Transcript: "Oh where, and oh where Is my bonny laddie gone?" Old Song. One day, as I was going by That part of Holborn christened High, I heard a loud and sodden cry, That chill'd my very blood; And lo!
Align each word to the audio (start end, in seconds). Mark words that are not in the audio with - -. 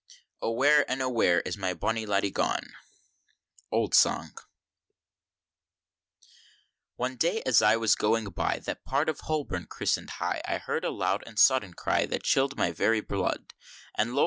"Oh 0.41 0.49
where, 0.49 0.83
and 0.89 0.99
oh 1.03 1.09
where 1.09 1.41
Is 1.41 1.57
my 1.57 1.75
bonny 1.75 2.07
laddie 2.07 2.31
gone?" 2.31 2.73
Old 3.71 3.93
Song. 3.93 4.31
One 6.95 7.15
day, 7.17 7.43
as 7.45 7.61
I 7.61 7.75
was 7.77 7.93
going 7.93 8.25
by 8.31 8.57
That 8.65 8.83
part 8.83 9.09
of 9.09 9.19
Holborn 9.19 9.67
christened 9.67 10.09
High, 10.17 10.41
I 10.43 10.57
heard 10.57 10.83
a 10.83 10.89
loud 10.89 11.23
and 11.27 11.37
sodden 11.37 11.75
cry, 11.75 12.07
That 12.07 12.23
chill'd 12.23 12.57
my 12.57 12.71
very 12.71 13.01
blood; 13.01 13.53
And 13.95 14.15
lo! 14.15 14.19